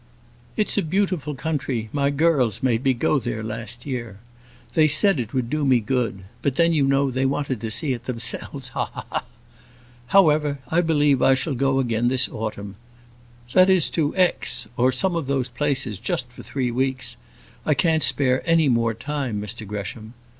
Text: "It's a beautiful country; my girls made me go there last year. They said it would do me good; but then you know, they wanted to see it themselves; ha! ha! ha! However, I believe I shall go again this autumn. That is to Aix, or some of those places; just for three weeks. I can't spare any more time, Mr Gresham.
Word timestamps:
"It's 0.57 0.79
a 0.79 0.81
beautiful 0.81 1.35
country; 1.35 1.89
my 1.93 2.09
girls 2.09 2.63
made 2.63 2.83
me 2.83 2.91
go 2.95 3.19
there 3.19 3.43
last 3.43 3.85
year. 3.85 4.17
They 4.73 4.87
said 4.87 5.19
it 5.19 5.31
would 5.31 5.47
do 5.47 5.63
me 5.63 5.79
good; 5.79 6.23
but 6.41 6.55
then 6.55 6.73
you 6.73 6.87
know, 6.87 7.11
they 7.11 7.23
wanted 7.23 7.61
to 7.61 7.69
see 7.69 7.93
it 7.93 8.05
themselves; 8.05 8.69
ha! 8.69 8.89
ha! 8.93 9.05
ha! 9.11 9.23
However, 10.07 10.57
I 10.69 10.81
believe 10.81 11.21
I 11.21 11.35
shall 11.35 11.53
go 11.53 11.77
again 11.79 12.07
this 12.07 12.27
autumn. 12.27 12.77
That 13.53 13.69
is 13.69 13.91
to 13.91 14.15
Aix, 14.17 14.67
or 14.75 14.91
some 14.91 15.15
of 15.15 15.27
those 15.27 15.49
places; 15.49 15.99
just 15.99 16.27
for 16.31 16.41
three 16.41 16.71
weeks. 16.71 17.15
I 17.63 17.75
can't 17.75 18.01
spare 18.01 18.41
any 18.43 18.69
more 18.69 18.95
time, 18.95 19.39
Mr 19.39 19.67
Gresham. 19.67 20.15